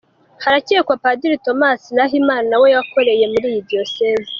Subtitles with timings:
[0.43, 4.29] Harakekwa Padiri Thomas Nahimana nawe wakoreye muri iyi Diyoseze.